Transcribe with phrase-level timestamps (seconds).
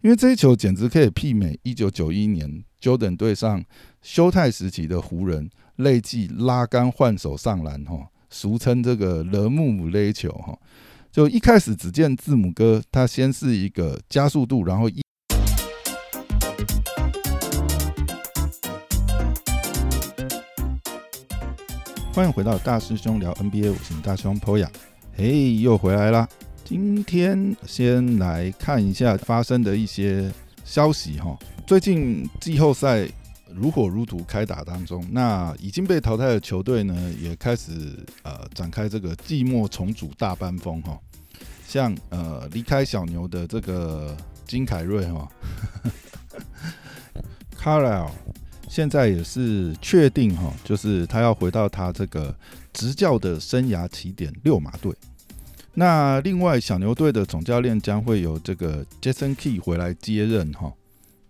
[0.00, 3.64] 因为这一球简直可以媲美一九九一年 Jordan 对上
[4.00, 10.56] 休泰时期的湖人，累计拉杆换手上篮，哈，俗称这个勒木姆勒球，哈。
[11.10, 15.02] 就一开始只见字母哥，他先是一个加速度，然后一。
[22.14, 24.68] 欢迎回到大师兄聊 NBA，我是大师兄 Poya，
[25.16, 26.28] 嘿，又回来啦。
[26.68, 30.30] 今天先来看一下发生的一些
[30.66, 31.34] 消息哈。
[31.66, 33.08] 最近季后赛
[33.54, 37.72] 如火如荼开打当中，那已经被淘汰的球队呢，也开始
[38.22, 41.00] 呃展开这个季末重组大班风哈。
[41.66, 44.14] 像呃离开小牛的这个
[44.46, 45.26] 金凯瑞哈
[47.56, 48.10] c a r l l
[48.68, 52.36] 现在也是确定哈，就是他要回到他这个
[52.74, 54.94] 执教的生涯起点六马队。
[55.74, 60.72] 那另外，小牛队的总教练将会由这个 Jason Key 回来接任哈。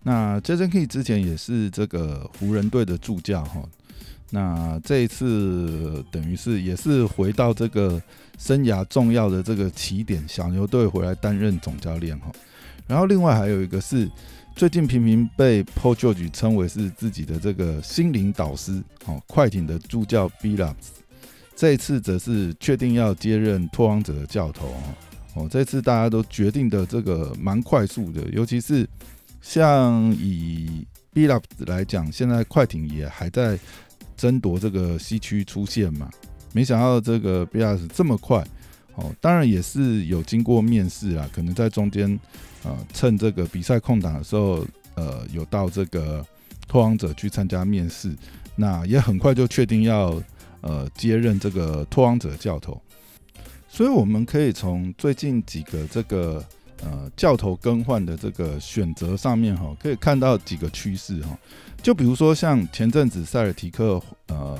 [0.01, 3.61] 那 Jason Key 之前也是这个湖人队的助教哈。
[4.31, 8.01] 那这一次等于是也是回到这个
[8.37, 12.31] 生涯重要的这个起点，小牛队回来担任总教练哈。
[12.87, 14.09] 然后另外还有一个是
[14.55, 20.98] 最近频频被 Paul George 称为是自己的这个心灵导师哦，快艇的助教 b i l l u p s
[21.59, 24.95] 这次则是确定要接任拓荒者的教头哦，
[25.33, 28.87] 哦，这次大家都决定的这个蛮快速的，尤其是
[29.41, 33.59] 像以 b l u p 来讲，现在快艇也还在
[34.15, 36.09] 争夺这个西区出线嘛，
[36.53, 38.41] 没想到这个 b l u p 这么快
[38.95, 42.17] 哦，当然也是有经过面试啊，可能在中间
[42.63, 44.65] 呃趁这个比赛空档的时候，
[44.95, 46.25] 呃有到这个
[46.69, 48.15] 拓荒者去参加面试，
[48.55, 50.23] 那也很快就确定要。
[50.61, 52.81] 呃，接任这个拓荒者教头，
[53.69, 56.43] 所以我们可以从最近几个这个
[56.83, 61.37] 呃教头更换的这个选择上面哈，可以看到几个趋势哈。
[61.81, 64.59] 就比如说像前阵子塞尔提克呃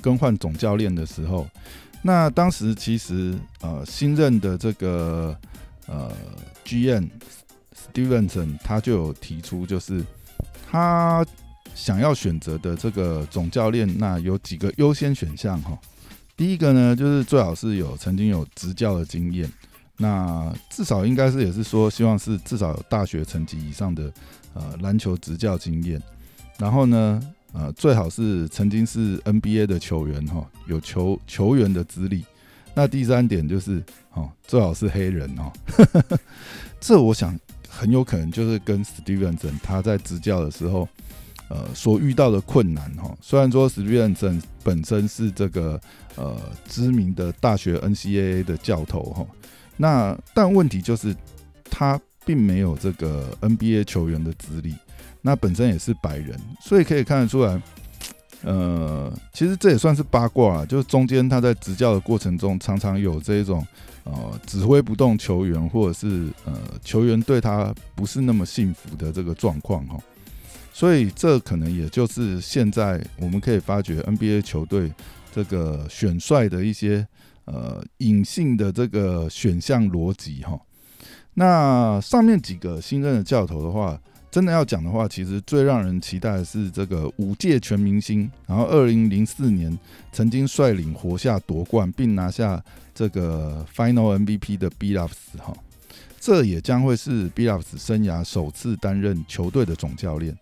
[0.00, 1.46] 更换总教练的时候，
[2.02, 5.38] 那当时其实呃新任的这个
[5.86, 6.12] 呃
[6.64, 7.08] GM
[7.94, 10.04] Stevenson 他就有提出，就是
[10.68, 11.24] 他。
[11.76, 15.78] 想要选择的这个总教练，那有几个优先选项哈。
[16.34, 19.48] 第一个呢，就是最好是有曾经有执教的经验，
[19.98, 24.10] 那至少应该是也是说，希望是至少有大学成绩以上的
[24.54, 26.00] 呃篮球执教经验。
[26.58, 27.22] 然后呢，
[27.52, 32.24] 呃，最好是曾经是 NBA 的球员哈，有球球员的资历。
[32.74, 35.52] 那第三点就是，哦，最好是黑人哦。
[36.80, 37.38] 这我想
[37.68, 40.88] 很有可能就是跟 Stevenson 他在执教的时候。
[41.48, 45.80] 呃，所遇到的困难哈，虽然说史蒂文森本身是这个
[46.16, 46.36] 呃
[46.68, 49.24] 知名的大学 NCAA 的教头哈，
[49.76, 51.14] 那但问题就是
[51.70, 54.74] 他并没有这个 NBA 球员的资历，
[55.22, 57.62] 那本身也是白人，所以可以看得出来，
[58.42, 63.64] 呃，其实这也算是八卦啊，就是中间他在执教的过程中，常常有这种
[64.02, 64.12] 呃
[64.44, 69.96] 指挥不动球员，或者是呃球员对他不是那么幸福的这个状况哈。
[70.78, 74.92] 所以这可能也就是现在我们可以发觉 NBA 球队
[75.34, 77.08] 这个选帅的一些
[77.46, 80.60] 呃隐性的这个选项逻辑哈。
[81.32, 83.98] 那上面几个新任的教头的话，
[84.30, 89.78] 真的要讲的话，其实最让人期待的是这个五届全明星，然后二零零四年
[90.12, 92.62] 曾经率领活下夺冠并拿下
[92.94, 95.56] 这个 Final MVP 的 b l u f s 哈。
[96.26, 100.36] 这也将会是 b l u f s 生涯首次担任球队的总教练。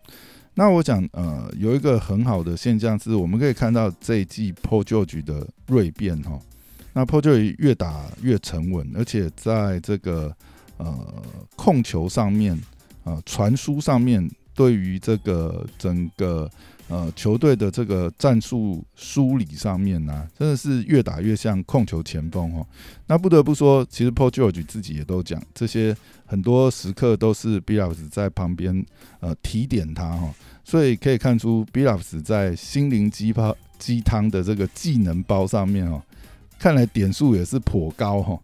[0.54, 6.40] 那我讲，呃，有一个很好的现象是，我们可以看到这一季 p o j o r g e 的锐变哈。
[6.94, 10.34] 那 p o j o r g e 越打越沉稳，而且在这个
[10.78, 11.22] 呃
[11.54, 12.58] 控球上面，
[13.02, 16.50] 呃传输上面，对于这个整个。
[16.86, 22.66] 呃，球队的这个战术梳理上面呢，真的是越打越像控球前锋哦。
[23.06, 28.84] 那不得不说，其实 Paul George 自己也都讲，这些很多时刻都是 b i l l s 在旁边
[29.20, 30.34] 呃提点他哈。
[30.62, 36.02] 所以可以看出 b i l l s 在心灵鸡泡鸡汤的这个技能包上面哦，
[36.58, 38.38] 看来点数也是颇高哈。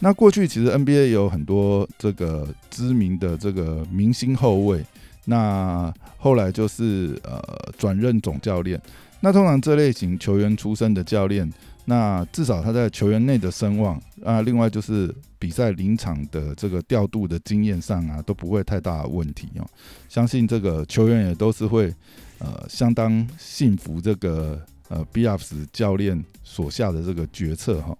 [0.00, 4.84] 那过去其实 NBA 有很多这个知名的这个明星后卫。
[5.30, 7.38] 那后来就是呃
[7.76, 8.80] 转任总教练。
[9.20, 11.52] 那通常这类型球员出身的教练，
[11.84, 19.66] 那至少他在球员内的声望啊，另外就是比赛临场的这个调度的经验上啊，都不会太大问题哦。
[20.08, 21.94] 相信这个球员也都是会
[22.38, 24.58] 呃相当信服这个
[24.88, 27.94] 呃 b f s 教练所下的这个决策哈。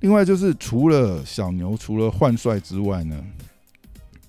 [0.00, 3.24] 另外就是除了小牛除了换帅之外呢。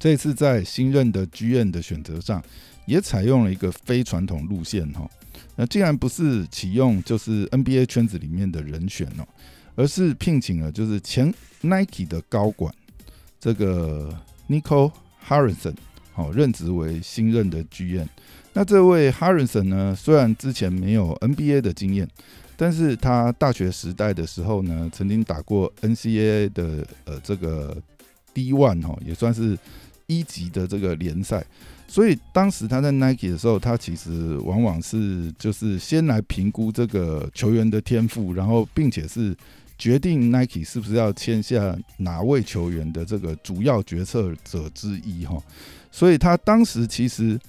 [0.02, 2.44] 这次在新任的剧院的选择上，
[2.88, 5.08] 也采用了一个非传统路线哈。
[5.56, 9.28] 那竟然不是启用就是 NBA 圈子里面的人选哦，
[9.76, 11.32] 而是聘请了就是前
[11.62, 12.74] Nike 的高管
[13.40, 14.12] 这个
[14.50, 14.92] Nico
[15.24, 15.76] Harrison
[16.14, 18.10] 好任职为新任的剧院。
[18.54, 22.10] 那这位 Harrison 呢，虽然之前没有 NBA 的经验，
[22.58, 27.78] 但是他大学时代的时候呢，曾经打过 NCAA 的呃这个
[28.34, 29.56] D One 哈，也算是。
[30.12, 31.42] 一级的这个联赛，
[31.88, 39.34] 所以当时他在 Nike 的时候，他其实往往是就是先来评估这个球员的天赋，然后并且是
[39.78, 45.42] 决定 Nike 是不是要签下哪位球员的这个主要决策者之一哈。
[45.90, 47.40] 所以他当时其实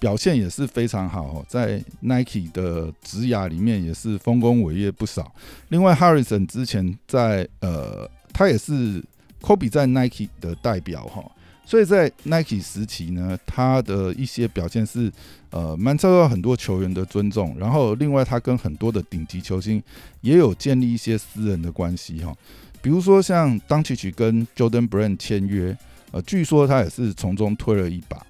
[0.00, 5.30] 表现也是非常好，在 Nike 的职涯里面也是丰功伟业不少。
[5.68, 9.04] 另外，Harrison 之前在呃，他也是
[9.42, 11.22] Kobe 在 Nike 的代表哈。
[11.68, 15.12] 所以在 Nike 时期呢，他的一些表现是
[15.50, 17.54] 呃蛮受到很多球员的尊重。
[17.58, 19.82] 然后另外他跟很多的顶级球星
[20.22, 22.34] 也有建立一些私人的关系哈。
[22.80, 25.76] 比如说像当曲曲跟 Jordan Brand 签约，
[26.10, 28.26] 呃，据说他也是从中推了一把。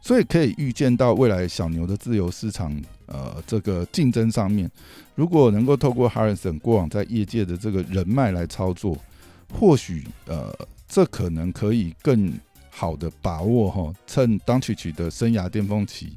[0.00, 2.74] 所以可以预见到未来小牛的自由市场
[3.04, 4.70] 呃这个竞争上面，
[5.14, 8.96] 如果能够透过 Harrison 过往在业界的这个人脉来操作，
[9.52, 10.56] 或许呃
[10.88, 12.32] 这可能可以更。
[12.78, 16.12] 好的把握哈，趁当曲曲的生涯巅峰期，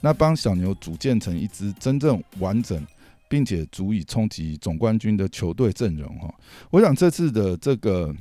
[0.00, 2.82] 那帮小牛组建成一支真正完整
[3.28, 6.34] 并且足以冲击总冠军的球队阵容哈。
[6.70, 8.14] 我想这次的这个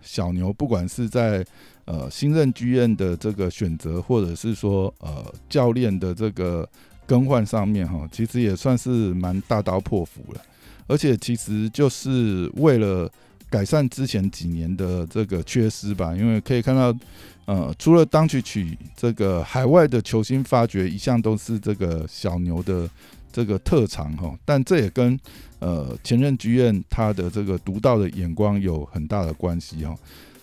[0.00, 1.44] 小牛，不管是在
[1.84, 6.66] 呃新任剧院的这个选择，或者是说呃教练的这个
[7.04, 10.40] 更换上面哈，其实也算是蛮大刀破斧了。
[10.86, 13.10] 而且其实就是为了
[13.52, 16.96] 改善之前几年的这个缺失吧，因为可以看到。
[17.44, 22.88] 呃，除了当曲曲这个海外的球星发掘一向都是这个小牛的
[23.32, 25.18] 这个特长哈，但这也跟
[25.58, 29.92] 呃前任剧院他的这个独到的眼光有很大的关系哈。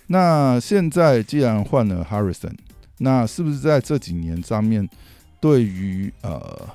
[0.07, 2.53] 那现在既然换了 Harrison，
[2.97, 4.87] 那是不是在这几年上面
[5.39, 6.67] 对于呃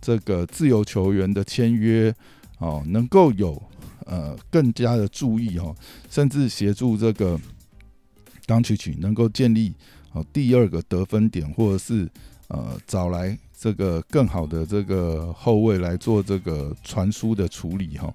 [0.00, 2.12] 这个自由球员的签约
[2.58, 3.62] 哦，能够有
[4.08, 5.72] 呃更加的注意哈，
[6.10, 7.38] 甚至协助这个。
[8.46, 9.74] 当曲曲能够建立
[10.10, 12.08] 哦第二个得分点，或者是
[12.46, 18.10] 呃找来这个更好的这个后卫来做这个传输的处理哈，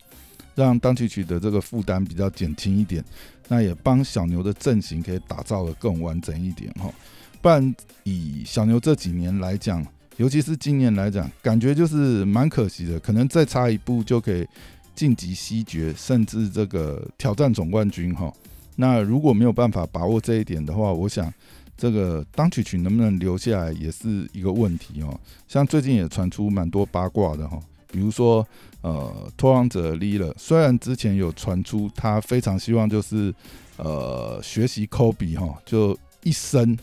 [0.55, 3.05] 让当曲曲的这个负担比较减轻一点，
[3.47, 6.91] 那也帮小牛的阵型可以打造的更完整一点哈。
[7.39, 9.85] 不然以小牛这几年来讲，
[10.17, 14.47] 尤其是今年来讲，感觉就是蛮可惜的，可能再差一步就可以
[14.95, 18.31] 晋级西决，甚至这个挑战总冠军哈。
[18.75, 21.31] 那如果没有办法把握这一点的话，我想
[21.77, 25.19] 这个当曲曲能不能留下来也是一个问题哦。
[25.47, 27.59] 像最近也传出蛮多八卦的哈，
[27.91, 28.45] 比如说
[28.81, 33.33] 呃，托王者 l 了，虽然之前有传出他非常希望就是
[33.77, 36.77] 呃学习科比哈，就一生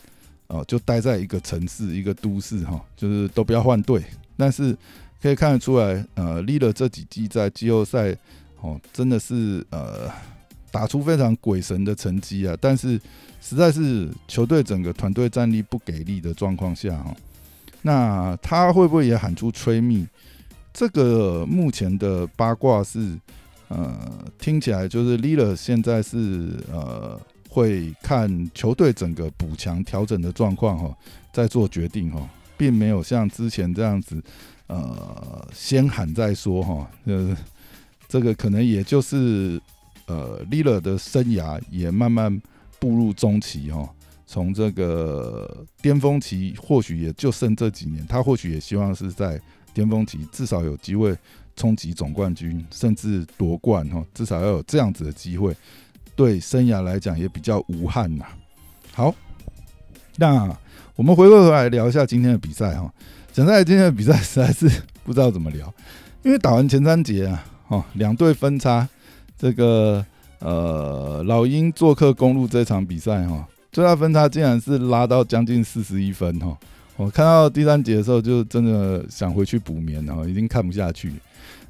[0.46, 4.02] 哦就待在一个城市一个都市哈，就是都不要换队。
[4.36, 4.76] 但是
[5.20, 8.16] 可以看得出来，呃 l 了这几季在季后赛
[8.60, 10.10] 哦，真的是呃。
[10.72, 12.56] 打出非常鬼神的成绩啊！
[12.60, 12.90] 但是
[13.40, 17.12] 实在是球队整个团队战力不给力的状况下哈，
[17.82, 20.06] 那他会不会也喊出吹密？
[20.72, 23.18] 这个目前的八卦是
[23.66, 30.96] 呃，听起来就是 l i l a 现在是呃会看球队整个补强调整的状况哈，
[31.32, 34.22] 再做决定哈，并没有像之前这样子
[34.70, 37.36] 呃先喊再说哈，呃，
[38.08, 39.60] 这个可能也就是。
[40.06, 42.42] 呃 l i l a 的生涯也慢慢
[42.80, 43.88] 步入中期哈，
[44.26, 49.40] 从这个巅峰期或许也就剩这几年，他或许也希望是在
[49.72, 51.16] 巅峰期至少有机会
[51.54, 55.56] 冲击总冠军，甚至夺冠哈，至少要有这样子的机会，
[56.16, 58.26] 对生涯来讲也比较无憾呐。
[58.92, 59.14] 好，
[60.16, 60.52] 那
[60.96, 62.92] 我们回过头来聊一下今天的比赛哈，
[63.32, 64.68] 讲在今天的比赛实在是
[65.04, 65.72] 不知道怎么聊，
[66.22, 68.88] 因为打完前三节啊，哦，两队分差。
[69.38, 70.04] 这个
[70.40, 76.54] 呃，老鹰做客公路这场比赛哈，最大分差竟然是拉到将近四十一分哈。
[76.96, 81.12] 我看到第三节的时候，就真的想回去补眠了，已经看不下去。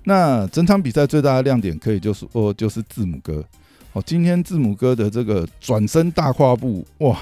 [0.02, 3.45] 那整场比赛最大的亮点，可以就是哦，就是字母哥
[3.93, 7.17] 哦，今天字母哥的这个转身大跨步，哇，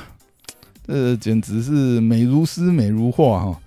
[0.86, 3.60] 这简直是美如诗美如画哈。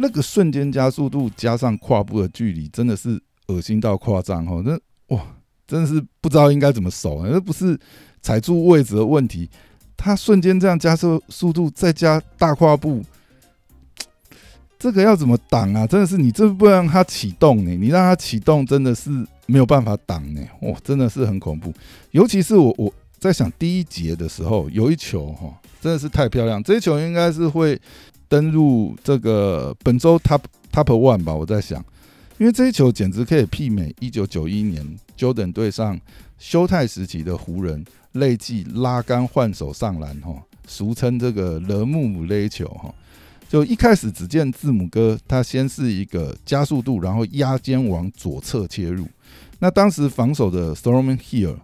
[0.00, 4.62] 那个瞬间加速度加上跨步的距离，真的是恶心到夸张哈。
[4.64, 4.78] 那
[5.14, 5.22] 哇！
[5.66, 7.78] 真的是不知道应该怎么守，那不是
[8.20, 9.48] 踩住位置的问题，
[9.96, 13.00] 他瞬间这样加速速度，再加大跨步，
[14.76, 15.86] 这个要怎么挡啊？
[15.86, 17.70] 真的是你这不让他启动呢？
[17.76, 19.10] 你让他启动真的是
[19.46, 20.44] 没有办法挡呢。
[20.62, 21.72] 哇，真的是很恐怖。
[22.10, 26.60] 尤其是我我在想第一节的时候，有一球哈，真的是太漂亮。
[26.60, 27.80] 这一球应该是会
[28.30, 30.40] 登入这个本周 top
[30.72, 31.34] top one 吧？
[31.34, 31.84] 我在想，
[32.38, 34.82] 因为这一球简直可以媲美一九九一年
[35.18, 36.00] Jordan 对上
[36.38, 37.84] 休泰时期的湖人。
[38.14, 40.34] 累计拉杆换手上篮，哈，
[40.66, 42.92] 俗称这个勒木姆勒球，哈，
[43.48, 49.06] 就一开始只见字母哥，他先是一个加速度，然后压肩往左侧切入。
[49.60, 51.54] 那当时防守的 Storm Hill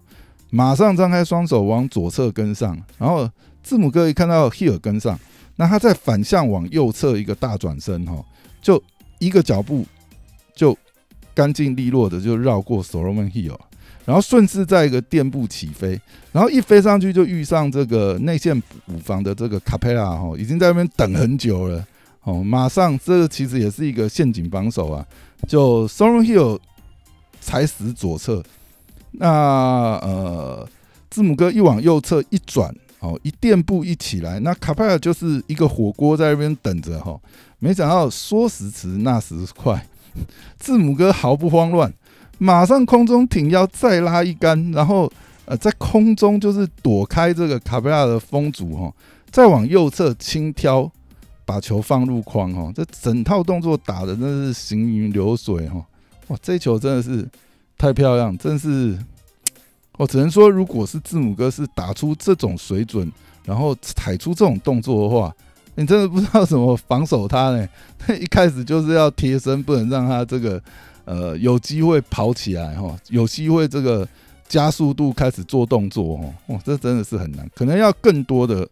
[0.51, 3.29] 马上张开双手往左侧跟上，然后
[3.65, 5.19] 字母哥一看到 Hill 跟上，
[5.57, 8.25] 那他在反向往右侧一个大转身，哈，
[8.63, 8.83] 就
[9.19, 9.85] 一个脚步
[10.55, 10.77] 就
[11.35, 13.59] 干净利落的就绕过 Storm Hill。
[14.05, 21.85] 然后顺势在一个垫步起飞，然后一飞上去就遇上这个内线补防的这个卡佩拉哈，已经在那边等很久了
[22.23, 25.05] 哦，马上这个其实也是一个陷阱防守啊，
[25.49, 26.61] 就 Soron Hill
[27.41, 28.45] 踩死左侧，
[29.11, 30.69] 那呃
[31.11, 32.73] 字母哥一往右侧一转
[33.07, 37.19] 哦，一垫步一起来，那卡佩拉就是一个火锅在那边等着哈，
[37.59, 39.87] 没想到说时迟那时快，
[40.59, 41.93] 字母哥毫不慌乱。
[42.39, 45.11] 马上空中挺腰再拉一杆，然后
[45.47, 48.93] 呃在空中就是躲开这个卡贝拉的风阻哈，
[49.31, 50.91] 再往右侧轻挑
[51.47, 55.83] 把球放入框哈，这整套动作打的真是行云流水哈，
[56.27, 57.27] 哇这球真的是
[57.79, 58.99] 太漂亮，真是
[59.97, 63.11] 我只能说如果是字母哥是打出这种水准，
[63.45, 65.35] 然后踩出这种动作的话，
[65.75, 67.69] 你真的不知道怎么防守他呢？
[68.21, 70.63] 一开始就是要贴身，不能让他这个。
[71.09, 74.05] 呃，有机会跑起来哈，有机会这个
[74.49, 78.69] 加速度开始做动作哦，哇，这真的是很难，可能要更多的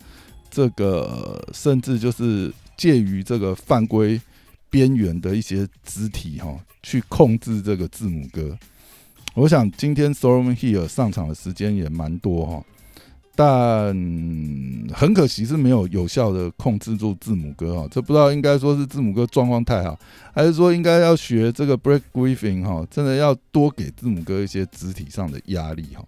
[0.51, 4.21] 这个，甚至就是介于这个犯规
[4.69, 6.53] 边缘的一些肢体哈，
[6.83, 8.59] 去控制这个字母哥。
[9.35, 12.65] 我想今天 Solomon Hill 上场的时间也蛮多哈。
[13.37, 13.93] 但
[14.93, 19.99] 很可惜是没有有效的控制住字母哥哈，这不知道应该说是字母哥状况太好，
[20.33, 26.05] 还是说应该要学这个 Break Griffin 哈，真的要多给字母哥一些肢体上的压力哈。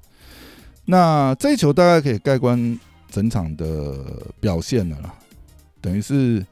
[0.84, 2.78] 那这一球大概可以盖棺
[3.10, 3.98] 整场的
[4.38, 5.14] 表现了啦，
[5.80, 6.46] 等于是。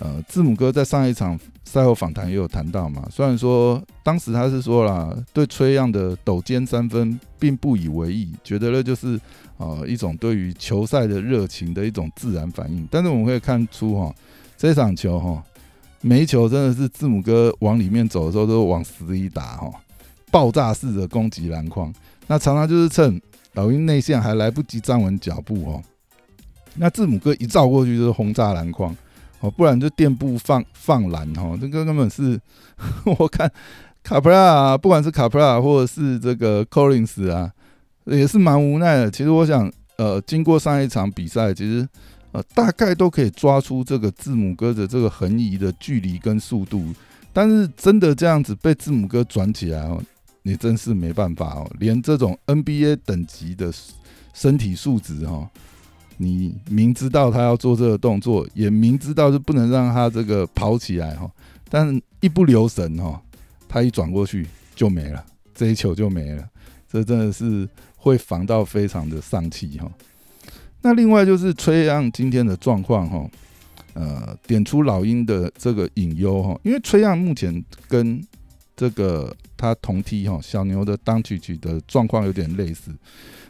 [0.00, 1.36] 呃，字母哥在上一场
[1.68, 9.20] 赛后访谈也有谈到嘛，虽然说当时他是说啦对崔样的抖肩三分并不以为意，觉得呢就是
[9.58, 14.14] 呃一种对于球赛的热情的一种自然反应，但是我们可以看出哈，
[14.56, 15.42] 这场球哈，
[16.00, 19.70] 每一球真的是字母哥往里面走的时候都往死里打哈，
[20.30, 21.92] 爆炸式的攻击篮筐，
[22.26, 23.20] 那常常就是趁
[23.52, 25.82] 老鹰内线还来不及站稳脚步哦，
[26.76, 28.96] 那字母哥一照过去就是轰炸篮筐。
[29.40, 32.40] 哦，不然就垫步放放篮哦，这个根本是
[33.18, 33.50] 我看
[34.02, 37.52] 卡普拉，不管是卡普拉或者是这个 Colins 啊，
[38.06, 39.10] 也是蛮无奈的。
[39.10, 41.88] 其实我想，呃，经过上一场比赛，其实
[42.32, 46.92] 呃大概都可以抓出这个字母哥的这个横移的距离跟速度，
[47.32, 50.02] 但是真的这样子被字母哥转起来哦，
[50.42, 53.72] 你真是没办法哦，连这种 NBA 等级的
[54.32, 55.48] 身体素质哈。
[56.18, 61.30] 你明知道他要做这个动作，也明知道是不能让他这个跑起来哈，
[61.70, 63.22] 但一不留神哈，
[63.68, 66.46] 他一转过去就没了，这一球就没了，
[66.90, 69.90] 这真的是会防到非常的丧气哈。
[70.82, 73.30] 那另外就是崔样今天的状况哈，
[73.94, 78.20] 呃，点出老鹰的这个隐忧哈，因为崔样目前跟
[78.78, 82.92] 这个他同梯哈小牛的当曲曲的状况有点类似。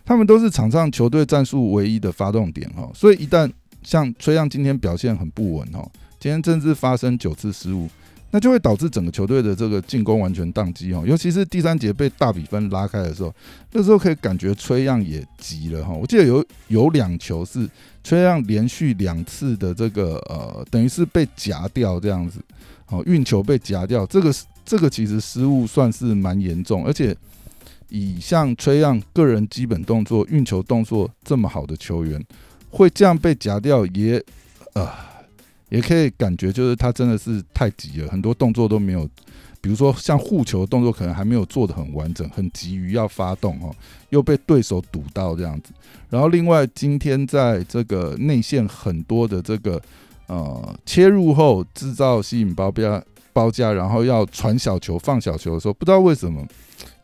[0.07, 5.87] 他们都是场上球队战术唯一的发动点哈，所以一旦像崔样今天表现很不稳哈，
[6.19, 7.87] 今天甚至发生九次失误，
[8.31, 11.03] 那就会导致整个球队的这个进攻完全宕机哈。
[11.07, 13.35] 尤其是第三节被大比分拉开的时候，
[13.73, 15.93] 那时候可以感觉崔样也急了哈。
[15.93, 17.69] 我记得有有两球是
[18.03, 22.41] 崔样连续两次的这个呃，等于是被夹掉这样子，
[22.87, 24.33] 哦，运球被夹掉，这个
[24.69, 27.17] 这个其实失误算是蛮严重，而且。
[27.91, 32.23] 以像崔样个人基本动作、运球动作这么好的球员，
[32.69, 34.23] 会这样被夹掉，也
[34.75, 34.87] 呃，
[35.71, 39.09] 也可以感觉就是他真的是太急了，很多动作都没有，
[39.63, 43.75] 比如说像护球动作可能还没有做的很完整，很急于要发动哦，
[44.11, 45.73] 又被对手堵到这样子。
[46.11, 49.81] 然后另外今天在这个内线很多的这个
[50.27, 53.03] 呃切入后制造吸引包夹
[53.39, 56.45] 包夹，然后要传小球放小球的时候，不知道为什么。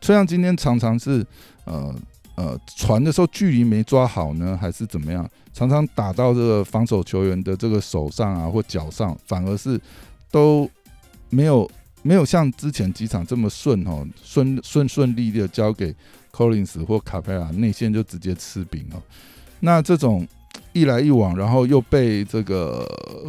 [0.01, 1.25] 崔样今天常常是
[1.63, 1.95] 呃
[2.35, 5.25] 呃传的时候距离没抓好呢，还是怎么样？
[5.53, 9.79] 常常打到这个防守球员的这个手上啊或脚上，反而是
[10.29, 10.69] 都
[11.29, 11.69] 没有
[12.01, 15.95] 没有像之前几场这么顺哦，顺顺顺利的交给
[16.33, 19.01] Collins 或卡佩拉内线就直接吃饼哦。
[19.61, 20.27] 那这种
[20.73, 22.85] 一来一往，然后又被这个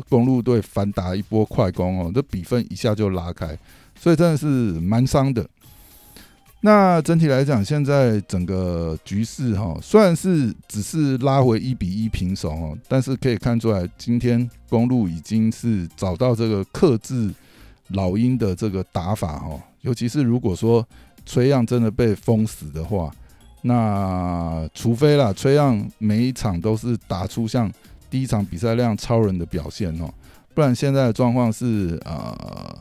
[0.09, 3.57] 公路队反打一波快攻哦，这比分一下就拉开，
[3.99, 5.47] 所以真的是蛮伤的。
[6.61, 17.33] 那整体来讲，现在整个局势哈，虽然是只是拉回一比一平手哦，但是可以看出来，今天公路已经是找到这个克制
[17.89, 19.61] 老鹰的这个打法哈。
[19.83, 20.85] 尤其是如果说
[21.25, 23.15] 崔样真的被封死的话，
[23.67, 27.71] 那除非啦，崔样每一场都是打出像
[28.09, 30.13] 第一场比赛那样超人的表现哦，
[30.55, 32.79] 不然现在的状况是呃，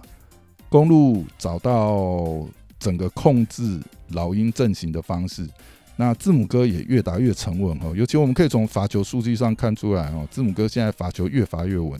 [0.70, 2.48] 公路找到。
[2.78, 5.48] 整个控制老鹰阵型的方式，
[5.96, 7.94] 那字母哥也越打越沉稳哦。
[7.96, 12.00] 尤其我们可以从罚球数据上看出来哦，字母哥现在罚球越罚越稳，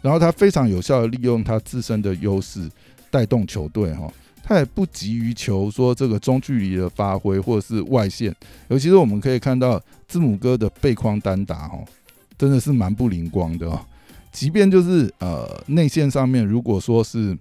[0.00, 2.70] 然后他非常有效的利用他自身的优势
[3.10, 4.10] 带动球队哈。
[4.44, 8.32] 他也不急于求说这个中距离的发挥或者是外线，
[8.68, 11.82] 尤其是我们可以看到字母哥的背框单打哦，
[12.38, 13.80] 真的是蛮不灵光的哦。
[14.30, 17.36] 即便就是呃内线上面，如果说是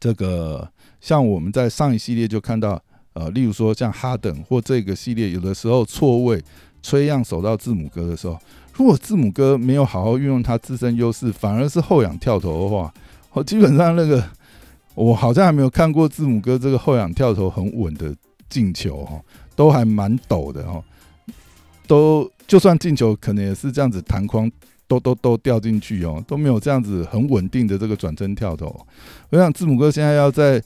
[0.00, 0.68] 这个。
[1.00, 6.42] 像我们在上一系列就看到，呃，例如说像哈登或这个系列，有的时候错位
[6.82, 8.36] 吹样守到字母哥的时候，
[8.74, 12.92] 如果字母哥没有好好运用他自身优势，反而是后仰跳投的话，
[13.30, 14.28] 哦基本上那个
[15.04, 18.14] 我好像还没有看过字母哥这个后仰跳投很稳的
[18.48, 19.20] 进球哈，
[19.54, 20.82] 都还蛮陡的哈，
[21.86, 24.50] 都就算进球可能也是这样子弹框。
[24.88, 28.74] 都都都掉进去哦，都没有这样子很稳定的这个转身跳投。
[29.28, 30.62] 我想字母哥现在要在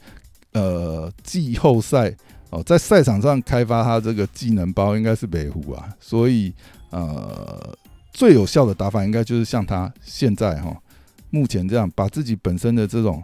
[0.52, 2.14] 呃季后赛
[2.50, 5.88] 哦，在赛场上开发他这个技能包，应该是北湖啊。
[5.98, 6.54] 所以
[6.90, 7.76] 呃，
[8.12, 10.72] 最有效的打法应该就是像他现在哈，
[11.30, 13.20] 目前这样把自己本身的这种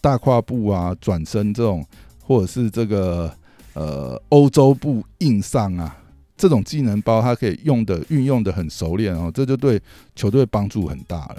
[0.00, 1.84] 大跨步啊、转身这种，
[2.22, 3.32] 或者是这个
[3.74, 5.96] 呃欧洲步硬上啊。
[6.34, 9.80] 这种技能包，它可以用的运用的很熟练哦，这就对
[10.16, 11.36] 球队帮助很大了。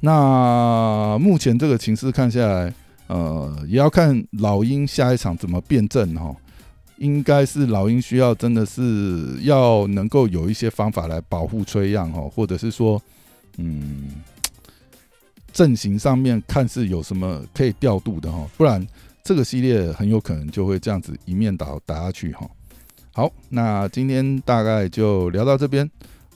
[0.00, 2.74] 那目前这个情势看下来，
[3.06, 6.34] 呃，也要看老鹰下一场怎么变阵哦。
[6.96, 13.00] 应该是老鹰需要真的是要能够有一些方法来保护崔样哈，或者是说，
[13.58, 14.10] 嗯，
[15.52, 18.84] 阵型上面看是有什么可以调度的哈，不然
[19.22, 22.48] 这个系列很有可能就会这样子一面倒打下去哈。
[23.12, 25.88] 好，那今天大概就聊到这边。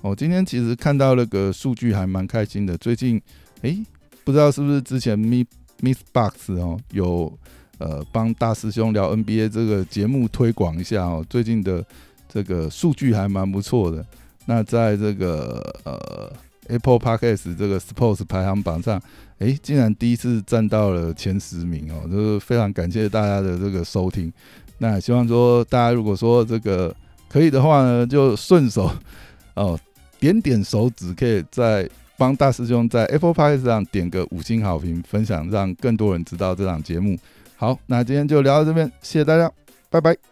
[0.03, 2.77] 我今天其实看到那个数据还蛮开心的。
[2.77, 3.21] 最近，
[3.63, 3.83] 诶，
[4.25, 5.47] 不知道是不是之前 Miss
[5.81, 7.33] Miss Box 哦，有
[7.79, 11.25] 呃帮大师兄聊 NBA 这个节目推广一下哦。
[11.29, 11.85] 最近的
[12.29, 14.07] 这个数据还蛮不错的。
[14.45, 16.33] 那在这个呃
[16.69, 19.01] Apple Podcast 这个 Sports 排行榜上，
[19.39, 24.33] 诶，竟然第一次站到了前十名哦，就是非常感谢大家的这个收听。
[24.79, 26.95] 那希望说，大家如果说这个
[27.29, 28.91] 可以的话呢，就顺手
[29.55, 29.79] 哦
[30.21, 37.17] 点点手指，可以在帮大师兄在 Apple Podcast 上点个五星好评，分享让更多人知道这档节目。
[37.57, 39.51] 好，那今天就聊到这边，谢谢大家，
[39.89, 40.27] 拜拜。